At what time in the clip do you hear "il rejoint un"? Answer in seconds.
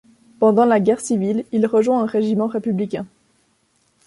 1.51-2.07